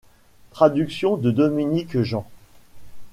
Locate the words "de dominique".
1.15-2.01